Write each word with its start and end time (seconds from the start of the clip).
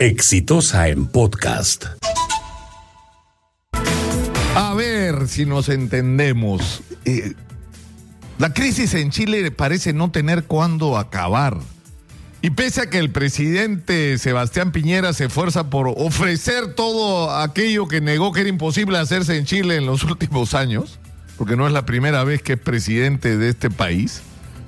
Exitosa 0.00 0.88
en 0.88 1.04
podcast. 1.04 1.84
A 4.54 4.72
ver 4.74 5.28
si 5.28 5.44
nos 5.44 5.68
entendemos. 5.68 6.80
Eh, 7.04 7.34
la 8.38 8.54
crisis 8.54 8.94
en 8.94 9.10
Chile 9.10 9.50
parece 9.50 9.92
no 9.92 10.10
tener 10.10 10.44
cuándo 10.44 10.96
acabar. 10.96 11.58
Y 12.40 12.48
pese 12.48 12.80
a 12.80 12.86
que 12.88 12.96
el 12.96 13.10
presidente 13.10 14.16
Sebastián 14.16 14.72
Piñera 14.72 15.12
se 15.12 15.26
esfuerza 15.26 15.68
por 15.68 15.92
ofrecer 15.94 16.74
todo 16.74 17.36
aquello 17.36 17.86
que 17.86 18.00
negó 18.00 18.32
que 18.32 18.40
era 18.40 18.48
imposible 18.48 18.96
hacerse 18.96 19.36
en 19.36 19.44
Chile 19.44 19.76
en 19.76 19.84
los 19.84 20.02
últimos 20.10 20.54
años, 20.54 20.98
porque 21.36 21.56
no 21.56 21.66
es 21.66 21.74
la 21.74 21.84
primera 21.84 22.24
vez 22.24 22.40
que 22.40 22.54
es 22.54 22.58
presidente 22.58 23.36
de 23.36 23.50
este 23.50 23.68
país, 23.68 24.22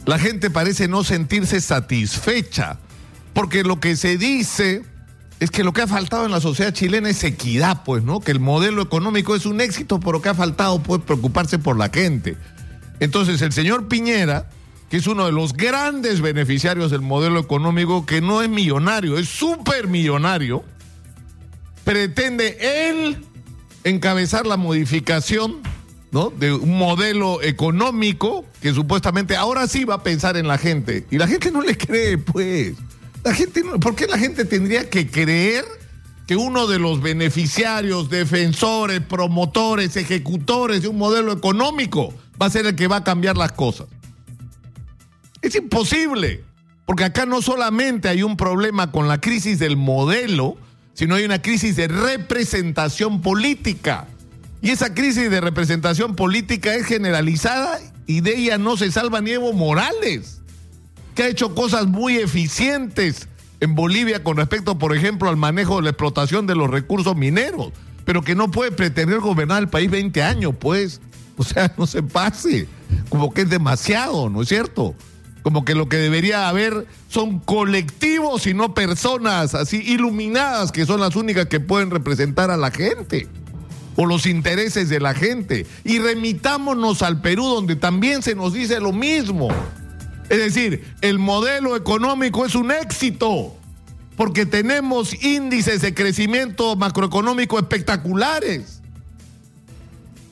la 0.05 0.19
gente 0.19 0.51
parece 0.51 0.89
no 0.89 1.05
sentirse 1.05 1.63
satisfecha, 1.63 2.79
porque 3.33 3.65
lo 3.65 3.81
que 3.81 3.97
se 3.97 4.19
dice 4.19 4.92
es 5.43 5.51
que 5.51 5.65
lo 5.65 5.73
que 5.73 5.83
ha 5.83 5.89
faltado 5.89 6.25
en 6.25 6.31
la 6.31 6.41
sociedad 6.41 6.73
chilena 6.73 7.11
es 7.11 7.25
equidad, 7.25 7.83
pues, 7.85 8.05
¿no? 8.05 8.21
Que 8.21 8.31
el 8.31 8.39
modelo 8.39 8.81
económico 8.81 9.35
es 9.35 9.45
un 9.45 9.61
éxito, 9.61 9.99
pero 9.99 10.23
que 10.23 10.29
ha 10.29 10.35
faltado, 10.35 10.81
pues, 10.81 11.03
preocuparse 11.03 11.59
por 11.59 11.77
la 11.77 11.89
gente. 11.89 12.37
Entonces, 13.01 13.43
el 13.43 13.53
señor 13.53 13.89
Piñera, 13.89 14.49
que 14.89 14.99
es 14.99 15.07
uno 15.09 15.27
de 15.27 15.33
los 15.33 15.55
grandes 15.55 16.21
beneficiarios 16.21 16.93
del 16.93 17.01
modelo 17.01 17.41
económico, 17.41 18.07
que 18.07 18.21
no 18.21 18.41
es 18.41 18.49
millonario, 18.49 19.19
es 19.19 19.29
súper 19.29 19.89
millonario, 19.89 20.63
pretende 21.83 22.59
él 22.61 23.27
encabezar 23.83 24.47
la 24.47 24.57
modificación 24.57 25.57
¿no? 26.13 26.31
de 26.31 26.53
un 26.53 26.79
modelo 26.79 27.43
económico 27.43 28.45
que 28.61 28.73
supuestamente 28.73 29.35
ahora 29.35 29.67
sí 29.67 29.85
va 29.85 29.95
a 29.95 30.03
pensar 30.05 30.37
en 30.37 30.47
la 30.47 30.57
gente. 30.57 31.05
Y 31.11 31.19
la 31.19 31.27
gente 31.27 31.51
no 31.51 31.63
le 31.63 31.77
cree, 31.77 32.17
pues. 32.17 32.75
La 33.25 33.35
gente, 33.35 33.63
¿por 33.81 33.95
qué 33.95 34.07
la 34.07 34.19
gente 34.19 34.45
tendría 34.45 34.91
que 34.91 35.09
creer 35.09 35.65
que 36.27 36.37
uno 36.37 36.67
de 36.67 36.79
los 36.79 37.01
beneficiarios, 37.01 38.11
defensores, 38.11 39.01
promotores, 39.01 39.97
ejecutores 39.97 40.83
de 40.83 40.89
un 40.89 40.99
modelo 40.99 41.33
económico 41.33 42.13
va 42.41 42.47
a 42.47 42.51
ser 42.51 42.67
el 42.67 42.75
que 42.75 42.89
va 42.89 42.97
a 42.97 43.05
cambiar 43.05 43.37
las 43.37 43.53
cosas? 43.53 43.87
Es 45.41 45.55
imposible, 45.55 46.43
porque 46.85 47.05
acá 47.05 47.25
no 47.25 47.43
solamente 47.43 48.09
hay 48.09 48.25
un 48.25 48.37
problema 48.37 48.91
con 48.91 49.07
la 49.07 49.21
crisis 49.21 49.61
del 49.61 49.77
modelo, 49.77 50.57
sino 50.95 51.15
hay 51.15 51.25
una 51.25 51.41
crisis 51.41 51.77
de 51.77 51.87
representación 51.87 53.23
política. 53.23 54.09
Y 54.63 54.71
esa 54.71 54.95
crisis 54.95 55.31
de 55.31 55.41
representación 55.41 56.17
política 56.17 56.75
es 56.75 56.87
generalizada 56.87 57.81
y 58.07 58.21
de 58.21 58.37
ella 58.37 58.59
no 58.59 58.77
se 58.77 58.91
salva 58.91 59.21
ni 59.21 59.31
Evo 59.31 59.53
Morales 59.53 60.42
que 61.15 61.25
ha 61.25 61.29
hecho 61.29 61.55
cosas 61.55 61.87
muy 61.87 62.17
eficientes 62.17 63.29
en 63.61 63.75
Bolivia 63.75 64.25
con 64.25 64.37
respecto, 64.37 64.79
por 64.79 64.97
ejemplo, 64.97 65.29
al 65.29 65.37
manejo 65.37 65.77
de 65.77 65.83
la 65.83 65.91
explotación 65.91 66.47
de 66.47 66.57
los 66.57 66.69
recursos 66.69 67.17
mineros, 67.17 67.73
pero 68.05 68.23
que 68.23 68.35
no 68.35 68.51
puede 68.51 68.73
pretender 68.73 69.21
gobernar 69.21 69.63
el 69.63 69.69
país 69.69 69.91
20 69.91 70.23
años, 70.23 70.55
pues. 70.59 71.01
O 71.39 71.45
sea, 71.45 71.73
no 71.79 71.87
se 71.87 72.03
pase. 72.03 72.69
Como 73.09 73.33
que 73.33 73.41
es 73.41 73.49
demasiado, 73.49 74.29
¿no 74.29 74.43
es 74.43 74.49
cierto? 74.49 74.95
Como 75.43 75.65
que 75.65 75.75
lo 75.75 75.89
que 75.89 75.97
debería 75.97 76.47
haber 76.47 76.87
son 77.09 77.41
colectivos 77.41 78.47
y 78.47 78.53
no 78.53 78.75
personas 78.75 79.55
así 79.55 79.79
iluminadas 79.79 80.73
que 80.73 80.85
son 80.85 81.01
las 81.01 81.17
únicas 81.17 81.47
que 81.47 81.59
pueden 81.59 81.91
representar 81.91 82.51
a 82.51 82.59
la 82.59 82.71
gente 82.71 83.29
o 83.97 84.07
los 84.07 84.27
intereses 84.27 84.89
de 84.91 85.01
la 85.01 85.15
gente. 85.15 85.67
Y 85.85 85.99
remitámonos 85.99 87.03
al 87.03 87.21
Perú 87.23 87.45
donde 87.47 87.77
también 87.77 88.23
se 88.23 88.35
nos 88.35 88.53
dice 88.53 88.79
lo 88.79 88.93
mismo. 88.93 89.49
Es 90.33 90.39
decir, 90.39 90.83
el 91.03 91.19
modelo 91.19 91.77
económico 91.77 92.47
es 92.47 92.55
un 92.55 92.71
éxito 92.71 93.55
porque 94.17 94.47
tenemos 94.47 95.13
índices 95.23 95.83
de 95.83 95.93
crecimiento 95.93 96.75
macroeconómico 96.75 97.59
espectaculares. 97.59 98.81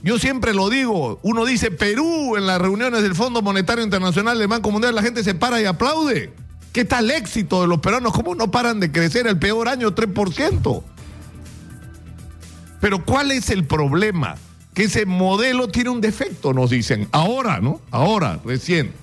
Yo 0.02 0.18
siempre 0.18 0.54
lo 0.54 0.70
digo, 0.70 1.20
uno 1.22 1.44
dice 1.44 1.70
Perú 1.70 2.38
en 2.38 2.46
las 2.46 2.62
reuniones 2.62 3.02
del 3.02 3.14
Fondo 3.14 3.42
Monetario 3.42 3.84
Internacional 3.84 4.38
del 4.38 4.48
Banco 4.48 4.70
Mundial, 4.70 4.94
la 4.94 5.02
gente 5.02 5.22
se 5.22 5.34
para 5.34 5.60
y 5.60 5.66
aplaude. 5.66 6.32
¿Qué 6.72 6.86
tal 6.86 7.10
éxito 7.10 7.60
de 7.60 7.68
los 7.68 7.80
peruanos? 7.80 8.14
¿Cómo 8.14 8.34
no 8.34 8.50
paran 8.50 8.80
de 8.80 8.90
crecer 8.90 9.26
el 9.26 9.38
peor 9.38 9.68
año 9.68 9.94
3%? 9.94 10.82
Pero 12.80 13.04
¿cuál 13.04 13.32
es 13.32 13.50
el 13.50 13.66
problema? 13.66 14.36
Que 14.72 14.84
ese 14.84 15.04
modelo 15.04 15.68
tiene 15.68 15.90
un 15.90 16.00
defecto, 16.00 16.54
nos 16.54 16.70
dicen. 16.70 17.06
Ahora, 17.12 17.60
¿no? 17.60 17.82
Ahora, 17.90 18.40
recién 18.42 18.98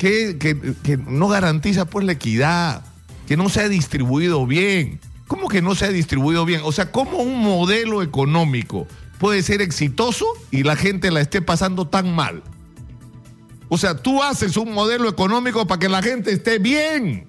que, 0.00 0.98
no 1.06 1.28
garantiza 1.28 1.84
pues 1.84 2.06
la 2.06 2.12
equidad, 2.12 2.82
que 3.28 3.36
no 3.36 3.50
se 3.50 3.60
ha 3.60 3.68
distribuido 3.68 4.46
bien. 4.46 4.98
¿Cómo 5.28 5.48
que 5.48 5.60
no 5.60 5.74
se 5.74 5.84
ha 5.84 5.88
distribuido 5.88 6.44
bien? 6.46 6.62
O 6.64 6.72
sea, 6.72 6.90
¿cómo 6.90 7.18
un 7.18 7.40
modelo 7.40 8.02
económico 8.02 8.86
puede 9.18 9.42
ser 9.42 9.60
exitoso 9.60 10.26
y 10.50 10.62
la 10.62 10.74
gente 10.74 11.10
la 11.10 11.20
esté 11.20 11.42
pasando 11.42 11.86
tan 11.86 12.14
mal? 12.14 12.42
O 13.68 13.76
sea, 13.76 13.98
tú 13.98 14.22
haces 14.22 14.56
un 14.56 14.72
modelo 14.72 15.08
económico 15.08 15.66
para 15.66 15.78
que 15.78 15.90
la 15.90 16.02
gente 16.02 16.32
esté 16.32 16.58
bien. 16.58 17.28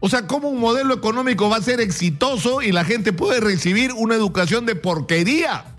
O 0.00 0.08
sea, 0.08 0.26
¿cómo 0.26 0.48
un 0.48 0.58
modelo 0.58 0.94
económico 0.94 1.50
va 1.50 1.58
a 1.58 1.62
ser 1.62 1.82
exitoso 1.82 2.62
y 2.62 2.72
la 2.72 2.84
gente 2.84 3.12
puede 3.12 3.40
recibir 3.40 3.92
una 3.92 4.14
educación 4.14 4.64
de 4.64 4.74
porquería? 4.74 5.76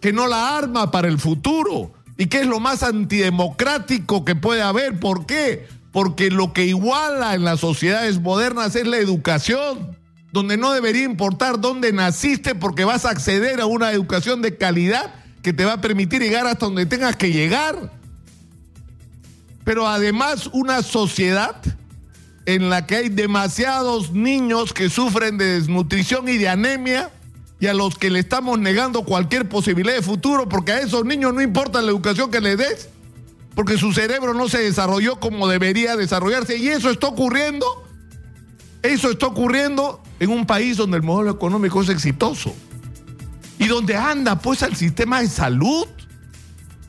Que 0.00 0.12
no 0.12 0.28
la 0.28 0.56
arma 0.56 0.92
para 0.92 1.08
el 1.08 1.18
futuro 1.18 1.92
y 2.22 2.26
que 2.26 2.42
es 2.42 2.46
lo 2.46 2.60
más 2.60 2.84
antidemocrático 2.84 4.24
que 4.24 4.36
puede 4.36 4.62
haber. 4.62 5.00
¿Por 5.00 5.26
qué? 5.26 5.66
Porque 5.90 6.30
lo 6.30 6.52
que 6.52 6.66
iguala 6.66 7.34
en 7.34 7.42
las 7.42 7.58
sociedades 7.58 8.20
modernas 8.20 8.76
es 8.76 8.86
la 8.86 8.98
educación, 8.98 9.98
donde 10.30 10.56
no 10.56 10.72
debería 10.72 11.02
importar 11.02 11.60
dónde 11.60 11.92
naciste 11.92 12.54
porque 12.54 12.84
vas 12.84 13.06
a 13.06 13.10
acceder 13.10 13.60
a 13.60 13.66
una 13.66 13.90
educación 13.90 14.40
de 14.40 14.56
calidad 14.56 15.12
que 15.42 15.52
te 15.52 15.64
va 15.64 15.72
a 15.72 15.80
permitir 15.80 16.22
llegar 16.22 16.46
hasta 16.46 16.66
donde 16.66 16.86
tengas 16.86 17.16
que 17.16 17.32
llegar. 17.32 17.90
Pero 19.64 19.88
además 19.88 20.48
una 20.52 20.84
sociedad 20.84 21.56
en 22.46 22.70
la 22.70 22.86
que 22.86 22.98
hay 22.98 23.08
demasiados 23.08 24.12
niños 24.12 24.72
que 24.72 24.90
sufren 24.90 25.38
de 25.38 25.54
desnutrición 25.54 26.28
y 26.28 26.38
de 26.38 26.48
anemia 26.48 27.10
y 27.62 27.68
a 27.68 27.74
los 27.74 27.96
que 27.96 28.10
le 28.10 28.18
estamos 28.18 28.58
negando 28.58 29.04
cualquier 29.04 29.48
posibilidad 29.48 29.94
de 29.94 30.02
futuro, 30.02 30.48
porque 30.48 30.72
a 30.72 30.80
esos 30.80 31.04
niños 31.04 31.32
no 31.32 31.40
importa 31.40 31.80
la 31.80 31.92
educación 31.92 32.28
que 32.28 32.40
les 32.40 32.58
des, 32.58 32.88
porque 33.54 33.78
su 33.78 33.92
cerebro 33.92 34.34
no 34.34 34.48
se 34.48 34.58
desarrolló 34.58 35.20
como 35.20 35.46
debería 35.46 35.94
desarrollarse. 35.94 36.56
Y 36.56 36.66
eso 36.66 36.90
está 36.90 37.06
ocurriendo, 37.06 37.64
eso 38.82 39.12
está 39.12 39.26
ocurriendo 39.26 40.02
en 40.18 40.30
un 40.30 40.44
país 40.44 40.76
donde 40.76 40.96
el 40.96 41.04
modelo 41.04 41.30
económico 41.30 41.80
es 41.80 41.88
exitoso. 41.88 42.52
Y 43.60 43.68
donde 43.68 43.96
anda 43.96 44.40
pues 44.40 44.62
el 44.62 44.74
sistema 44.74 45.20
de 45.20 45.28
salud. 45.28 45.86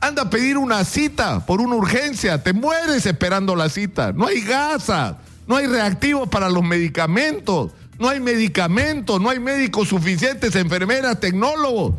Anda 0.00 0.22
a 0.22 0.30
pedir 0.30 0.58
una 0.58 0.84
cita 0.84 1.46
por 1.46 1.60
una 1.60 1.76
urgencia, 1.76 2.42
te 2.42 2.52
mueres 2.52 3.06
esperando 3.06 3.54
la 3.54 3.68
cita. 3.68 4.12
No 4.12 4.26
hay 4.26 4.40
gasas, 4.40 5.14
no 5.46 5.54
hay 5.54 5.68
reactivos 5.68 6.28
para 6.28 6.50
los 6.50 6.64
medicamentos 6.64 7.70
no 7.98 8.08
hay 8.08 8.20
medicamentos, 8.20 9.20
no 9.20 9.30
hay 9.30 9.38
médicos 9.38 9.88
suficientes, 9.88 10.54
enfermeras, 10.56 11.20
tecnólogos. 11.20 11.94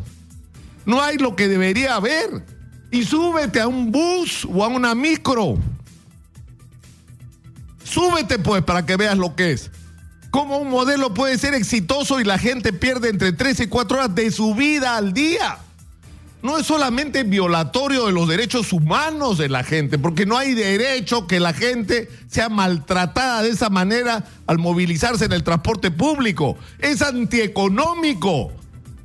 No 0.84 1.02
hay 1.02 1.16
lo 1.16 1.34
que 1.34 1.48
debería 1.48 1.96
haber. 1.96 2.44
Y 2.90 3.04
súbete 3.04 3.60
a 3.60 3.66
un 3.66 3.90
bus 3.90 4.46
o 4.50 4.64
a 4.64 4.68
una 4.68 4.94
micro. 4.94 5.58
Súbete 7.82 8.38
pues 8.38 8.62
para 8.62 8.84
que 8.84 8.96
veas 8.96 9.16
lo 9.16 9.34
que 9.34 9.52
es. 9.52 9.70
Cómo 10.30 10.58
un 10.58 10.70
modelo 10.70 11.14
puede 11.14 11.38
ser 11.38 11.54
exitoso 11.54 12.20
y 12.20 12.24
la 12.24 12.38
gente 12.38 12.72
pierde 12.72 13.08
entre 13.08 13.32
3 13.32 13.60
y 13.60 13.66
4 13.68 13.96
horas 13.96 14.14
de 14.14 14.30
su 14.30 14.54
vida 14.54 14.96
al 14.96 15.12
día 15.12 15.58
no 16.42 16.58
es 16.58 16.66
solamente 16.66 17.24
violatorio 17.24 18.06
de 18.06 18.12
los 18.12 18.28
derechos 18.28 18.72
humanos 18.72 19.38
de 19.38 19.48
la 19.48 19.64
gente, 19.64 19.98
porque 19.98 20.26
no 20.26 20.36
hay 20.36 20.54
derecho 20.54 21.26
que 21.26 21.40
la 21.40 21.52
gente 21.52 22.08
sea 22.28 22.48
maltratada 22.48 23.42
de 23.42 23.50
esa 23.50 23.70
manera 23.70 24.24
al 24.46 24.58
movilizarse 24.58 25.24
en 25.24 25.32
el 25.32 25.42
transporte 25.42 25.90
público. 25.90 26.56
Es 26.78 27.02
antieconómico. 27.02 28.52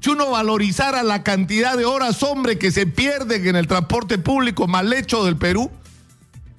Si 0.01 0.09
uno 0.09 0.31
valorizara 0.31 1.03
la 1.03 1.23
cantidad 1.23 1.77
de 1.77 1.85
horas, 1.85 2.21
hombre, 2.23 2.57
que 2.57 2.71
se 2.71 2.87
pierden 2.87 3.47
en 3.47 3.55
el 3.55 3.67
transporte 3.67 4.17
público 4.17 4.67
mal 4.67 4.91
hecho 4.93 5.23
del 5.23 5.37
Perú, 5.37 5.71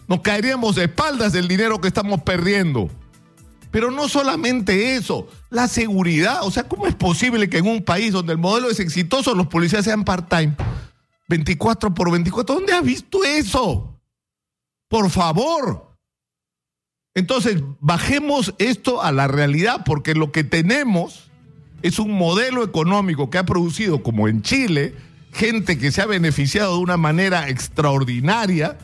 nos 0.09 0.21
caeríamos 0.21 0.77
de 0.77 0.85
espaldas 0.85 1.33
del 1.33 1.49
dinero 1.49 1.81
que 1.81 1.89
estamos 1.89 2.23
perdiendo. 2.23 2.89
Pero 3.73 3.91
no 3.91 4.07
solamente 4.07 4.95
eso, 4.95 5.27
la 5.51 5.67
seguridad. 5.67 6.41
O 6.43 6.51
sea, 6.51 6.65
¿cómo 6.65 6.87
es 6.87 6.95
posible 6.95 7.49
que 7.49 7.59
en 7.59 7.67
un 7.67 7.83
país 7.83 8.13
donde 8.13 8.35
el 8.35 8.39
modelo 8.39 8.71
es 8.71 8.79
exitoso 8.79 9.35
los 9.35 9.49
policías 9.49 9.85
sean 9.85 10.05
part-time? 10.05 10.55
24 11.29 11.95
por 11.95 12.13
24. 12.13 12.55
¿Dónde 12.55 12.75
has 12.75 12.85
visto 12.85 13.25
eso? 13.25 13.99
Por 14.89 15.11
favor. 15.11 15.97
Entonces, 17.15 17.63
bajemos 17.81 18.55
esto 18.59 19.03
a 19.03 19.11
la 19.11 19.27
realidad, 19.27 19.85
porque 19.87 20.15
lo 20.15 20.33
que 20.33 20.45
tenemos 20.45 21.31
es 21.81 21.99
un 21.99 22.13
modelo 22.13 22.63
económico 22.65 23.31
que 23.31 23.39
ha 23.39 23.47
producido, 23.47 24.03
como 24.03 24.29
en 24.29 24.43
Chile, 24.43 24.95
gente 25.33 25.79
que 25.79 25.93
se 25.93 26.03
ha 26.03 26.07
beneficiado 26.07 26.77
de 26.77 26.83
una 26.83 26.99
manera 26.99 27.49
extraordinaria 27.49 28.77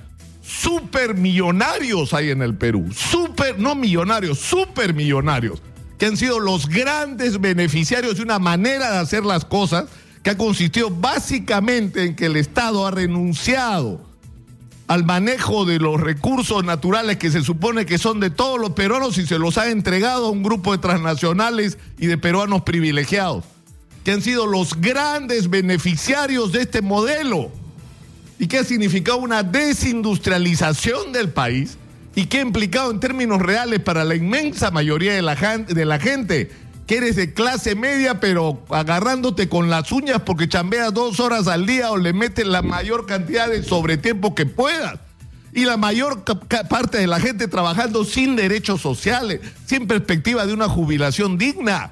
super 0.48 1.14
millonarios 1.14 2.14
hay 2.14 2.30
en 2.30 2.40
el 2.40 2.54
Perú. 2.54 2.88
Super, 2.94 3.58
no 3.58 3.74
millonarios, 3.74 4.38
super 4.38 4.94
millonarios. 4.94 5.60
que 5.98 6.06
han 6.06 6.16
sido 6.16 6.38
los 6.38 6.68
grandes 6.68 7.40
beneficiarios 7.40 8.16
de 8.16 8.22
una 8.22 8.38
manera 8.38 8.92
de 8.92 8.98
hacer 8.98 9.24
las 9.24 9.44
cosas 9.44 9.86
que 10.22 10.30
ha 10.30 10.38
consistido 10.38 10.90
básicamente 10.90 12.04
en 12.04 12.14
que 12.14 12.26
el 12.26 12.36
Estado 12.36 12.86
ha 12.86 12.92
renunciado 12.92 14.00
al 14.86 15.04
manejo 15.04 15.64
de 15.64 15.80
los 15.80 16.00
recursos 16.00 16.64
naturales 16.64 17.16
que 17.16 17.32
se 17.32 17.42
supone 17.42 17.84
que 17.84 17.98
son 17.98 18.20
de 18.20 18.30
todos 18.30 18.60
los 18.60 18.70
peruanos 18.70 19.18
y 19.18 19.26
se 19.26 19.40
los 19.40 19.58
ha 19.58 19.70
entregado 19.70 20.26
a 20.26 20.30
un 20.30 20.44
grupo 20.44 20.70
de 20.70 20.78
transnacionales 20.78 21.78
y 21.98 22.06
de 22.06 22.16
peruanos 22.16 22.62
privilegiados, 22.62 23.44
que 24.04 24.12
han 24.12 24.22
sido 24.22 24.46
los 24.46 24.80
grandes 24.80 25.50
beneficiarios 25.50 26.52
de 26.52 26.62
este 26.62 26.80
modelo 26.80 27.50
y 28.38 28.46
que 28.46 28.58
ha 28.58 28.64
significado 28.64 29.19
una 29.19 29.43
desindustrialización 29.43 31.12
del 31.12 31.31
país 31.31 31.76
y 32.14 32.26
que 32.26 32.38
ha 32.38 32.43
implicado 32.43 32.90
en 32.90 33.00
términos 33.00 33.40
reales 33.40 33.81
para 33.81 34.05
la 34.05 34.14
inmensa 34.14 34.70
mayoría 34.70 35.14
de 35.14 35.23
la, 35.23 35.35
de 35.35 35.85
la 35.85 35.99
gente 35.99 36.50
que 36.87 36.96
eres 36.96 37.17
de 37.17 37.35
clase 37.35 37.75
media, 37.75 38.19
pero 38.19 38.64
agarrándote 38.70 39.49
con 39.49 39.69
las 39.69 39.93
uñas 39.93 40.23
porque 40.25 40.49
chambeas 40.49 40.94
dos 40.94 41.20
horas 41.20 41.46
al 41.46 41.67
día 41.67 41.90
o 41.90 41.99
le 41.99 42.14
metes 42.14 42.46
la 42.46 42.62
mayor 42.62 43.05
cantidad 43.05 43.49
de 43.49 43.62
sobretiempo 43.62 44.35
que 44.35 44.46
puedas. 44.46 44.99
Y 45.52 45.64
la 45.64 45.76
mayor 45.76 46.25
parte 46.69 46.99
de 46.99 47.06
la 47.06 47.20
gente 47.20 47.46
trabajando 47.46 48.05
sin 48.05 48.37
derechos 48.37 48.81
sociales, 48.81 49.41
sin 49.67 49.87
perspectiva 49.87 50.46
de 50.46 50.55
una 50.55 50.69
jubilación 50.69 51.37
digna. 51.37 51.91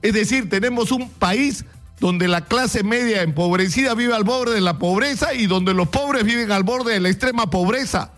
Es 0.00 0.12
decir, 0.12 0.48
tenemos 0.48 0.92
un 0.92 1.10
país 1.10 1.64
donde 2.00 2.28
la 2.28 2.44
clase 2.44 2.82
media 2.82 3.22
empobrecida 3.22 3.94
vive 3.94 4.14
al 4.14 4.24
borde 4.24 4.54
de 4.54 4.60
la 4.60 4.78
pobreza 4.78 5.34
y 5.34 5.46
donde 5.46 5.74
los 5.74 5.88
pobres 5.88 6.24
viven 6.24 6.52
al 6.52 6.62
borde 6.62 6.92
de 6.92 7.00
la 7.00 7.08
extrema 7.08 7.48
pobreza 7.48 8.12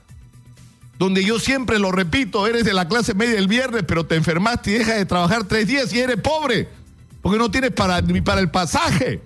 donde 0.98 1.24
yo 1.24 1.38
siempre 1.38 1.78
lo 1.78 1.92
repito, 1.92 2.46
eres 2.46 2.64
de 2.64 2.74
la 2.74 2.88
clase 2.88 3.14
media 3.14 3.38
el 3.38 3.46
viernes, 3.46 3.84
pero 3.86 4.04
te 4.04 4.16
enfermaste 4.16 4.70
y 4.70 4.74
dejas 4.74 4.96
de 4.96 5.06
trabajar 5.06 5.44
tres 5.44 5.68
días 5.68 5.92
y 5.92 6.00
eres 6.00 6.20
pobre, 6.20 6.68
porque 7.22 7.38
no 7.38 7.50
tienes 7.50 7.70
para, 7.70 8.00
ni 8.00 8.20
para 8.20 8.40
el 8.40 8.50
pasaje. 8.50 9.22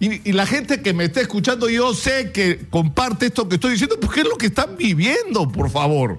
Y, 0.00 0.28
y, 0.28 0.32
la 0.32 0.46
gente 0.46 0.82
que 0.82 0.92
me 0.94 1.04
está 1.04 1.20
escuchando, 1.20 1.68
yo 1.68 1.94
sé 1.94 2.32
que 2.32 2.66
comparte 2.70 3.26
esto 3.26 3.48
que 3.48 3.56
estoy 3.56 3.72
diciendo, 3.72 4.00
porque 4.00 4.20
es 4.22 4.28
lo 4.28 4.36
que 4.36 4.46
están 4.46 4.76
viviendo, 4.76 5.46
por 5.46 5.70
favor. 5.70 6.18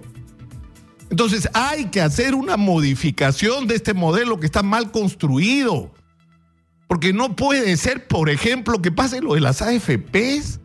Entonces 1.10 1.50
hay 1.54 1.86
que 1.86 2.00
hacer 2.00 2.36
una 2.36 2.56
modificación 2.56 3.68
de 3.68 3.76
este 3.76 3.94
modelo 3.94 4.40
que 4.40 4.46
está 4.46 4.64
mal 4.64 4.92
construido. 4.92 5.92
Porque 6.92 7.14
no 7.14 7.38
puede 7.38 7.78
ser, 7.78 8.06
por 8.06 8.30
ejemplo, 8.30 8.82
que 8.82 8.92
pase 8.92 9.22
lo 9.22 9.36
de 9.36 9.40
las 9.40 9.62
AFPs 9.62 10.60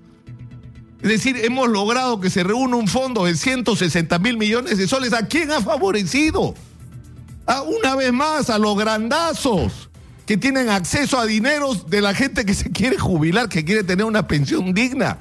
es 1.01 1.09
decir, 1.09 1.37
hemos 1.45 1.69
logrado 1.69 2.19
que 2.19 2.31
se 2.31 2.43
reúna 2.43 2.75
un 2.75 2.89
fondo 2.89 3.27
de 3.27 3.37
160 3.37 4.19
mil 4.19 4.37
millones 4.37 4.77
de 4.77 4.89
soles. 4.89 5.13
¿A 5.13 5.29
quién 5.29 5.53
ha 5.53 5.61
favorecido? 5.61 6.57
Una 7.69 7.95
vez 7.95 8.13
más, 8.13 8.51
a 8.51 8.59
los 8.59 8.77
grandazos 8.77 9.89
que 10.27 10.37
tienen 10.37 10.69
acceso 10.69 11.17
a 11.21 11.27
dineros 11.27 11.89
de 11.89 12.01
la 12.01 12.13
gente 12.13 12.45
que 12.45 12.55
se 12.55 12.73
quiere 12.73 12.99
jubilar, 12.99 13.49
que 13.49 13.65
quiere 13.65 13.85
tener 13.85 14.05
una 14.05 14.27
pensión 14.27 14.75
digna. 14.75 15.19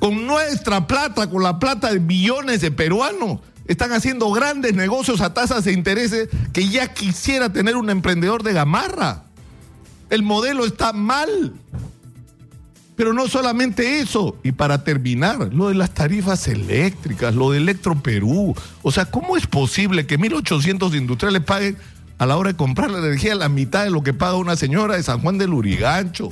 Con 0.00 0.26
nuestra 0.26 0.86
plata, 0.86 1.30
con 1.30 1.42
la 1.42 1.58
plata 1.58 1.94
de 1.94 1.98
millones 1.98 2.60
de 2.60 2.70
peruanos, 2.70 3.40
están 3.64 3.90
haciendo 3.92 4.30
grandes 4.32 4.74
negocios 4.74 5.22
a 5.22 5.32
tasas 5.32 5.64
de 5.64 5.72
intereses 5.72 6.28
que 6.52 6.68
ya 6.68 6.92
quisiera 6.92 7.50
tener 7.50 7.76
un 7.76 7.88
emprendedor 7.88 8.42
de 8.42 8.52
gamarra. 8.52 9.29
El 10.10 10.22
modelo 10.22 10.66
está 10.66 10.92
mal. 10.92 11.54
Pero 12.96 13.14
no 13.14 13.28
solamente 13.28 14.00
eso, 14.00 14.36
y 14.42 14.52
para 14.52 14.84
terminar, 14.84 15.54
lo 15.54 15.68
de 15.68 15.74
las 15.74 15.94
tarifas 15.94 16.46
eléctricas, 16.48 17.34
lo 17.34 17.50
de 17.50 17.56
Electro 17.56 17.94
Perú. 18.02 18.54
O 18.82 18.92
sea, 18.92 19.06
¿cómo 19.06 19.38
es 19.38 19.46
posible 19.46 20.06
que 20.06 20.18
1.800 20.18 20.94
industriales 20.94 21.42
paguen 21.42 21.78
a 22.18 22.26
la 22.26 22.36
hora 22.36 22.50
de 22.50 22.58
comprar 22.58 22.90
la 22.90 22.98
energía 22.98 23.34
la 23.34 23.48
mitad 23.48 23.84
de 23.84 23.90
lo 23.90 24.02
que 24.02 24.12
paga 24.12 24.36
una 24.36 24.54
señora 24.54 24.96
de 24.96 25.02
San 25.02 25.20
Juan 25.20 25.38
del 25.38 25.54
Urigancho? 25.54 26.30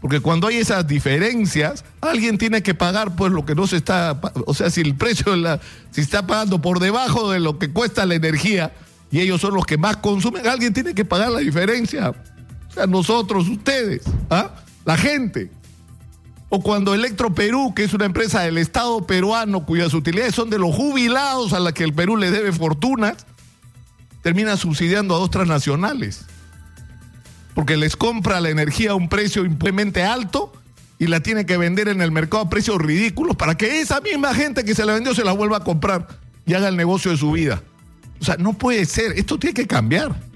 Porque 0.00 0.20
cuando 0.20 0.46
hay 0.46 0.56
esas 0.56 0.86
diferencias, 0.86 1.84
alguien 2.02 2.36
tiene 2.36 2.62
que 2.62 2.74
pagar 2.74 3.16
pues 3.16 3.32
lo 3.32 3.46
que 3.46 3.54
no 3.54 3.66
se 3.66 3.76
está, 3.76 4.20
o 4.46 4.52
sea, 4.52 4.68
si 4.68 4.82
el 4.82 4.94
precio 4.94 5.32
de 5.32 5.38
la, 5.38 5.60
si 5.90 6.02
está 6.02 6.26
pagando 6.26 6.60
por 6.60 6.80
debajo 6.80 7.30
de 7.30 7.40
lo 7.40 7.58
que 7.58 7.70
cuesta 7.70 8.04
la 8.04 8.14
energía 8.14 8.72
y 9.10 9.20
ellos 9.20 9.40
son 9.40 9.54
los 9.54 9.64
que 9.64 9.78
más 9.78 9.96
consumen, 9.96 10.46
alguien 10.46 10.72
tiene 10.74 10.94
que 10.94 11.04
pagar 11.04 11.30
la 11.30 11.40
diferencia. 11.40 12.14
Sea, 12.78 12.86
nosotros, 12.86 13.48
ustedes, 13.48 14.02
¿ah? 14.30 14.52
la 14.84 14.96
gente. 14.96 15.50
O 16.48 16.62
cuando 16.62 16.94
Electro 16.94 17.34
Perú, 17.34 17.74
que 17.74 17.82
es 17.82 17.92
una 17.92 18.04
empresa 18.04 18.42
del 18.42 18.56
Estado 18.56 19.04
peruano 19.04 19.66
cuyas 19.66 19.94
utilidades 19.94 20.36
son 20.36 20.48
de 20.48 20.60
los 20.60 20.76
jubilados 20.76 21.54
a 21.54 21.58
la 21.58 21.72
que 21.72 21.82
el 21.82 21.92
Perú 21.92 22.16
le 22.16 22.30
debe 22.30 22.52
fortunas, 22.52 23.26
termina 24.22 24.56
subsidiando 24.56 25.16
a 25.16 25.18
dos 25.18 25.28
transnacionales. 25.28 26.24
Porque 27.52 27.76
les 27.76 27.96
compra 27.96 28.40
la 28.40 28.50
energía 28.50 28.92
a 28.92 28.94
un 28.94 29.08
precio 29.08 29.44
implemente 29.44 30.04
alto 30.04 30.52
y 31.00 31.08
la 31.08 31.18
tiene 31.18 31.46
que 31.46 31.56
vender 31.56 31.88
en 31.88 32.00
el 32.00 32.12
mercado 32.12 32.44
a 32.44 32.48
precios 32.48 32.78
ridículos 32.78 33.34
para 33.34 33.56
que 33.56 33.80
esa 33.80 34.00
misma 34.00 34.34
gente 34.34 34.64
que 34.64 34.76
se 34.76 34.86
la 34.86 34.94
vendió 34.94 35.16
se 35.16 35.24
la 35.24 35.32
vuelva 35.32 35.56
a 35.56 35.64
comprar 35.64 36.06
y 36.46 36.54
haga 36.54 36.68
el 36.68 36.76
negocio 36.76 37.10
de 37.10 37.16
su 37.16 37.32
vida. 37.32 37.60
O 38.20 38.24
sea, 38.24 38.36
no 38.36 38.52
puede 38.52 38.84
ser. 38.84 39.18
Esto 39.18 39.36
tiene 39.36 39.54
que 39.54 39.66
cambiar. 39.66 40.27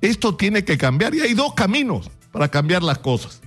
Esto 0.00 0.36
tiene 0.36 0.64
que 0.64 0.76
cambiar 0.78 1.14
y 1.14 1.20
hay 1.20 1.34
dos 1.34 1.54
caminos 1.54 2.10
para 2.32 2.48
cambiar 2.48 2.82
las 2.82 2.98
cosas 2.98 3.40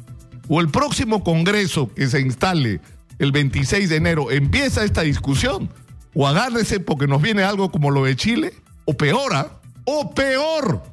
o 0.47 0.61
el 0.61 0.69
próximo 0.69 1.23
Congreso 1.23 1.94
que 1.94 2.07
se 2.07 2.21
instale 2.21 2.79
el 3.19 3.31
26 3.31 3.89
de 3.89 3.95
enero 3.95 4.31
empieza 4.31 4.83
esta 4.83 5.01
discusión, 5.01 5.69
o 6.13 6.27
agárrese 6.27 6.79
porque 6.79 7.07
nos 7.07 7.21
viene 7.21 7.44
algo 7.44 7.71
como 7.71 7.91
lo 7.91 8.05
de 8.05 8.15
Chile, 8.15 8.53
o 8.85 8.94
peor, 8.95 9.33
¿ah? 9.33 9.59
o 9.85 10.13
peor, 10.13 10.83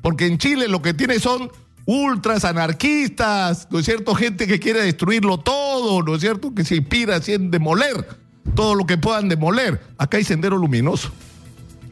porque 0.00 0.26
en 0.26 0.38
Chile 0.38 0.68
lo 0.68 0.82
que 0.82 0.94
tiene 0.94 1.20
son 1.20 1.50
ultras 1.86 2.44
anarquistas, 2.44 3.68
¿no 3.70 3.78
es 3.78 3.84
cierto? 3.84 4.14
Gente 4.14 4.46
que 4.46 4.58
quiere 4.58 4.82
destruirlo 4.82 5.38
todo, 5.38 6.02
¿no 6.02 6.14
es 6.14 6.22
cierto? 6.22 6.54
Que 6.54 6.64
se 6.64 6.76
inspira 6.76 7.16
así 7.16 7.34
en 7.34 7.50
demoler 7.50 8.08
todo 8.54 8.74
lo 8.74 8.86
que 8.86 8.96
puedan 8.96 9.28
demoler. 9.28 9.82
Acá 9.98 10.16
hay 10.16 10.24
sendero 10.24 10.56
luminoso. 10.56 11.10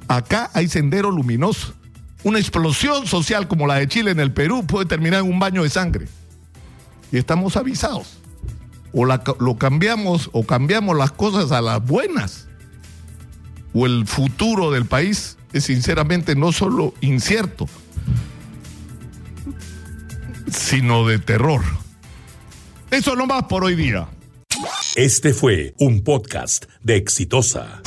Acá 0.09 0.51
hay 0.55 0.69
sendero 0.69 1.11
luminoso. 1.11 1.75
Una 2.25 2.39
explosión 2.39 3.07
social 3.07 3.49
como 3.49 3.67
la 3.67 3.77
de 3.77 3.89
Chile 3.89 4.13
en 4.13 4.21
el 4.21 4.33
Perú 4.33 4.65
puede 4.67 4.87
terminar 4.87 5.21
en 5.21 5.31
un 5.31 5.41
baño 5.41 5.63
de 5.63 5.71
sangre 5.71 6.07
y 7.11 7.19
estamos 7.19 7.57
avisados. 7.57 8.19
O 8.93 9.07
lo 9.07 9.59
cambiamos 9.59 10.31
o 10.33 10.45
cambiamos 10.45 10.97
las 10.97 11.13
cosas 11.13 11.51
a 11.51 11.61
las 11.61 11.85
buenas. 11.85 12.49
O 13.75 13.87
el 13.87 14.07
futuro 14.07 14.71
del 14.71 14.87
país 14.87 15.39
es 15.53 15.65
sinceramente 15.65 16.37
no 16.37 16.53
solo 16.53 16.95
incierto, 17.01 17.67
sino 20.51 21.07
de 21.07 21.19
terror. 21.19 21.63
Eso 22.91 23.17
no 23.17 23.27
más 23.27 23.45
por 23.45 23.65
hoy 23.65 23.75
día. 23.75 24.09
Este 24.95 25.33
fue 25.33 25.75
un 25.79 26.05
podcast 26.05 26.67
de 26.83 26.97
Exitosa. 26.97 27.83